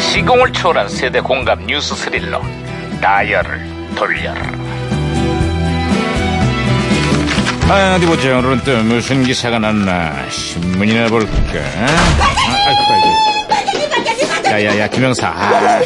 시공을 0.00 0.52
초월한 0.52 0.88
세대 0.88 1.20
공감 1.20 1.66
뉴스 1.66 1.94
스릴러 1.94 2.40
다이얼을 3.00 3.60
돌려라. 3.94 4.40
아, 7.68 7.96
어디 7.96 8.06
보자. 8.06 8.38
오늘은 8.38 8.60
또 8.64 8.76
무슨 8.84 9.24
기사가 9.24 9.58
났나. 9.58 10.14
신문이나 10.30 11.08
볼까? 11.08 11.30
아, 11.32 11.86
아이고 12.66 12.80
아이고 12.92 13.45
야야야 14.50 14.88
김영사 14.88 15.28
아, 15.28 15.80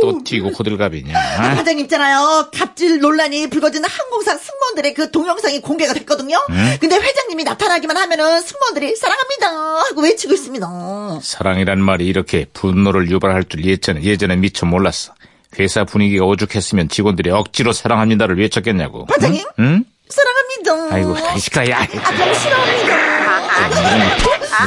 또 0.00 0.22
뛰고 0.22 0.50
호들갑이냐 0.50 1.18
아? 1.18 1.54
반장님 1.54 1.84
있잖아요. 1.86 2.50
갑질 2.54 3.00
논란이 3.00 3.48
불거진 3.48 3.84
항공사 3.84 4.36
승무원들의 4.36 4.94
그 4.94 5.10
동영상이 5.10 5.60
공개가 5.60 5.92
됐거든요. 5.94 6.36
근데 6.80 6.96
회장님이 6.96 7.44
나타나기만 7.44 7.96
하면은 7.96 8.40
승무원들이 8.42 8.96
사랑합니다 8.96 9.46
하고 9.88 10.02
외치고 10.02 10.34
있습니다. 10.34 11.20
사랑이란 11.22 11.80
말이 11.80 12.06
이렇게 12.06 12.46
분노를 12.52 13.10
유발할 13.10 13.44
줄 13.44 13.64
예전에, 13.64 14.02
예전에 14.02 14.36
미처 14.36 14.66
몰랐어. 14.66 15.14
회사 15.58 15.84
분위기가 15.84 16.24
오죽했으면 16.24 16.88
직원들이 16.88 17.30
억지로 17.30 17.72
사랑합니다를 17.72 18.38
외쳤겠냐고. 18.38 19.06
반장님? 19.06 19.44
응? 19.58 19.84
사랑합니다. 20.08 20.94
아이고, 20.94 21.16
아이시까야. 21.28 21.78
아, 21.78 21.86
좀 21.86 22.34
싫어합니다. 22.34 23.31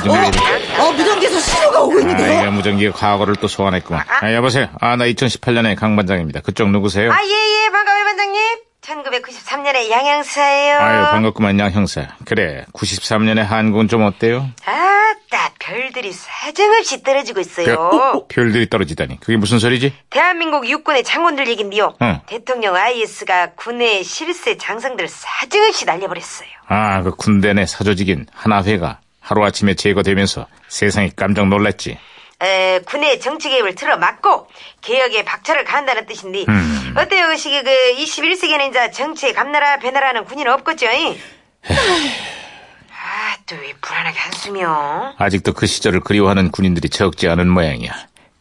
무전기, 0.04 0.40
어, 0.80 0.92
무전기에서 0.92 1.40
신호가 1.40 1.82
오고 1.82 2.00
있는데요. 2.00 2.40
아이가 2.40 2.52
무전기가 2.52 2.92
과거를 2.98 3.36
또 3.38 3.48
소환했구만. 3.48 4.04
아, 4.22 4.34
여보세요. 4.34 4.68
아, 4.80 4.96
나 4.96 5.06
2018년의 5.06 5.76
강 5.76 5.96
반장입니다. 5.96 6.42
그쪽 6.42 6.70
누구세요? 6.70 7.12
아, 7.12 7.18
예, 7.24 7.30
예, 7.66 7.70
반가워요, 7.72 8.04
반장님. 8.06 8.42
1993년에 8.86 9.90
양양사예요. 9.90 10.78
아유, 10.78 11.06
반갑구만, 11.12 11.60
양 11.60 11.72
형사. 11.72 12.08
그래, 12.26 12.66
93년의 12.74 13.44
한국은 13.44 13.88
좀 13.88 14.04
어때요? 14.04 14.50
아 14.66 15.14
따, 15.30 15.52
별들이 15.60 16.12
사정없이 16.12 17.04
떨어지고 17.04 17.40
있어요. 17.40 18.26
별들이 18.30 18.70
떨어지다니. 18.70 19.20
그게 19.20 19.38
무슨 19.38 19.58
소리지? 19.60 19.94
대한민국 20.10 20.70
육군의 20.70 21.04
장군들 21.04 21.48
얘긴데요. 21.48 21.96
응. 22.02 22.20
대통령 22.28 22.76
IS가 22.76 23.54
군의 23.56 24.04
실세 24.04 24.58
장성들을 24.58 25.08
사정없이 25.10 25.86
날려버렸어요. 25.86 26.48
아, 26.68 27.02
그 27.02 27.12
군대 27.16 27.54
내 27.54 27.66
사조직인 27.66 28.28
하나회가 28.34 29.00
하루아침에 29.20 29.74
제거되면서 29.74 30.46
세상이 30.68 31.12
깜짝 31.16 31.48
놀랐지. 31.48 31.98
에, 32.42 32.80
군의 32.86 33.20
정치 33.22 33.50
개입을 33.50 33.76
틀어막고 33.76 34.48
개혁에 34.82 35.24
박차를 35.24 35.64
가한다는 35.64 36.06
뜻인데 36.06 36.44
음. 36.50 36.85
어때요 36.96 37.28
그 37.28 37.38
시기 37.38 37.62
그 37.64 37.70
21세기에는 37.98 38.70
이제 38.70 38.92
정치에 38.92 39.34
감나라 39.34 39.78
배나라는 39.80 40.26
군인은 40.26 40.52
없겠죠? 40.54 40.88
아 40.88 40.92
또 43.46 43.56
왜 43.62 43.74
불안하게 43.80 44.18
한숨이요? 44.18 45.14
아직도 45.20 45.54
그 45.54 45.68
시절을 45.68 46.00
그리워하는 46.00 46.50
군인들이 46.52 46.90
적지 46.90 47.28
않은 47.30 47.48
모양이야. 47.48 47.92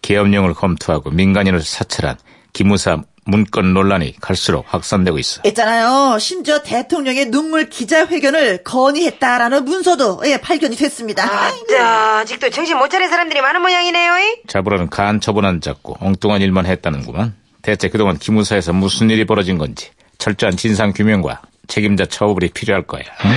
계엄령을 0.02 0.54
검토하고 0.54 1.10
민간인을 1.10 1.60
사찰한 1.62 2.16
기무사 2.54 3.02
문건 3.26 3.72
논란이 3.74 4.16
갈수록 4.20 4.64
확산되고 4.68 5.18
있어. 5.18 5.42
있잖아요. 5.46 6.18
심지어 6.18 6.62
대통령의 6.62 7.26
눈물 7.30 7.68
기자회견을 7.68 8.64
건의했다라는 8.64 9.64
문서도 9.64 10.22
예, 10.26 10.38
발견이 10.38 10.76
됐습니다. 10.76 11.24
아따 11.24 12.18
아직도 12.20 12.48
정신 12.50 12.78
못 12.78 12.88
차린 12.88 13.08
사람들이 13.10 13.40
많은 13.42 13.60
모양이네요. 13.62 14.18
이? 14.18 14.42
자부라는 14.46 14.88
간첩은 14.90 15.44
안 15.44 15.60
잡고 15.60 15.96
엉뚱한 16.00 16.40
일만 16.42 16.64
했다는구만. 16.66 17.34
대체 17.64 17.88
그동안 17.88 18.18
기무사에서 18.18 18.72
무슨 18.74 19.08
일이 19.10 19.24
벌어진 19.24 19.56
건지 19.56 19.90
철저한 20.18 20.56
진상 20.56 20.92
규명과 20.92 21.40
책임자 21.66 22.04
처벌이 22.04 22.50
필요할 22.50 22.82
거야. 22.82 23.02
응? 23.24 23.30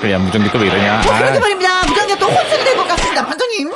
그래야 0.00 0.18
무전기 0.18 0.48
또왜 0.50 0.66
이러냐? 0.68 1.00
어, 1.00 1.02
그러게 1.02 1.36
아, 1.36 1.40
말입니다. 1.40 1.86
무전기가 1.86 2.18
또 2.18 2.26
혼선이 2.26 2.64
된것 2.64 2.88
같습니다. 2.88 3.26
반장님. 3.26 3.70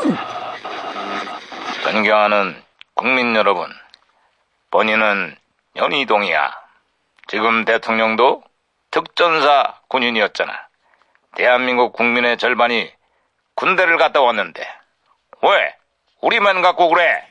존경하는 1.83 2.63
국민 2.95 3.35
여러분, 3.35 3.69
본인은 4.71 5.35
연희동이야. 5.77 6.53
지금 7.27 7.65
대통령도 7.65 8.43
특전사 8.93 9.75
군인이었잖아. 9.89 10.53
대한민국 11.35 11.93
국민의 11.93 12.39
절반이 12.39 12.91
군대를 13.57 13.99
갔다 13.99 14.21
왔는데 14.21 14.63
왜 15.43 15.75
우리만 16.21 16.63
갖고 16.63 16.89
그래? 16.89 17.25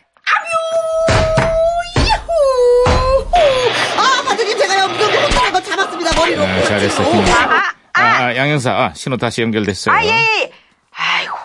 머리로. 6.19 6.43
아, 6.43 6.63
잘했어, 6.63 7.03
그렇죠. 7.03 7.23
김 7.25 7.33
아, 7.33 7.73
아, 7.93 8.01
아, 8.01 8.01
아, 8.25 8.35
양형사, 8.35 8.71
아, 8.71 8.93
신호 8.93 9.17
다시 9.17 9.41
연결됐어요. 9.41 9.95
아, 9.95 10.03
예, 10.03 10.09
예. 10.09 10.51
아이고, 10.91 11.35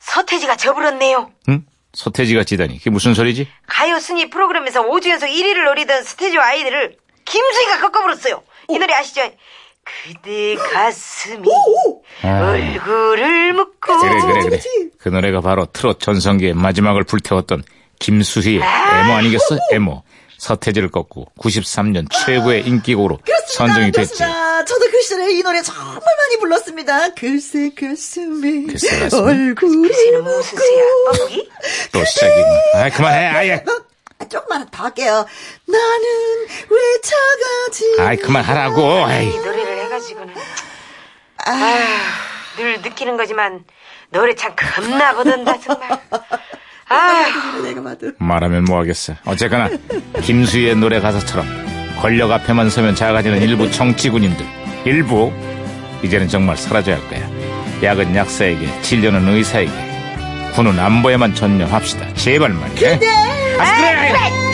서태지가 0.00 0.56
져버렸네요. 0.56 1.30
응? 1.48 1.64
서태지가 1.92 2.44
지다니. 2.44 2.78
그게 2.78 2.90
무슨 2.90 3.14
소리지? 3.14 3.48
가요 3.66 3.98
순위 4.00 4.30
프로그램에서 4.30 4.82
5주 4.88 5.10
연속 5.10 5.26
1위를 5.26 5.64
노리던 5.66 6.04
스테지와 6.04 6.44
아이들을 6.46 6.96
김수희가 7.24 7.80
꺾어버렸어요. 7.80 8.42
이 8.70 8.78
노래 8.78 8.94
아시죠? 8.94 9.20
그대 9.84 10.54
가슴이 10.54 11.46
얼굴을 12.22 13.52
묶고 13.52 13.98
그래, 13.98 14.20
그래, 14.20 14.42
그래. 14.42 14.60
그 14.98 15.08
노래가 15.08 15.40
바로 15.40 15.66
트롯 15.66 15.98
전성기의 16.00 16.54
마지막을 16.54 17.02
불태웠던 17.04 17.64
김수희의 17.98 18.60
에모 18.60 19.12
아니겠어? 19.12 19.58
에모. 19.72 20.02
서태지를 20.42 20.90
꺾고 20.90 21.26
93년 21.38 22.08
최고의 22.10 22.66
인기곡으로 22.66 23.20
선정이 23.46 23.92
됐지. 23.92 24.14
그렇습니다. 24.14 24.64
저도 24.64 24.90
그 24.90 25.00
시절에 25.02 25.32
이 25.34 25.40
노래 25.40 25.62
정말 25.62 25.94
많이 25.94 26.36
불렀습니다. 26.40 27.10
글쎄 27.14 27.70
가슴에 27.78 28.66
글쎄 28.66 28.98
가슴에. 28.98 29.20
얼굴을 29.22 29.88
글쎄는 29.88 30.24
무슨 30.24 30.58
새야 30.58 30.84
뻐꾸기? 31.12 31.48
또 31.92 32.04
시작이군. 32.04 32.44
아, 32.74 32.90
그만해, 32.90 33.26
아예. 33.28 33.64
아, 34.18 34.24
조금만 34.28 34.68
더 34.70 34.82
할게요. 34.82 35.24
나는 35.64 36.46
왜 36.70 37.00
차가지? 37.02 37.96
아이, 38.00 38.16
그만하라고. 38.16 38.82
이 39.10 39.12
에이. 39.12 39.36
노래를 39.38 39.78
해가지고는 39.84 40.34
아휴 41.44 41.78
늘 42.56 42.82
느끼는 42.82 43.16
거지만 43.16 43.64
노래 44.10 44.34
참 44.34 44.56
겁나 44.56 45.14
보던다 45.14 45.58
정말. 45.60 46.00
말하면 48.18 48.64
뭐하겠어. 48.64 49.14
어쨌거나 49.24 49.68
김수희의 50.22 50.76
노래 50.76 51.00
가사처럼 51.00 51.46
권력 52.00 52.30
앞에만 52.30 52.70
서면 52.70 52.94
작아지는 52.94 53.40
일부 53.42 53.70
정치군인들 53.70 54.44
일부 54.84 55.32
이제는 56.02 56.28
정말 56.28 56.56
사라져야 56.56 56.96
할 56.96 57.08
거야. 57.08 57.28
약은 57.82 58.14
약사에게 58.14 58.82
진료는 58.82 59.28
의사에게 59.28 59.70
군은 60.54 60.78
안보에만 60.78 61.34
전념합시다. 61.34 62.12
제발 62.14 62.50
말이야. 62.50 62.98
네. 62.98 63.08
아, 63.58 63.76
그래. 63.76 64.51